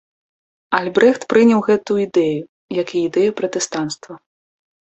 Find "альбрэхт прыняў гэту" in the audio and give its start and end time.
0.77-1.93